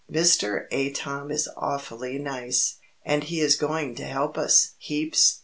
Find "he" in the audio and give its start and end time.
3.25-3.39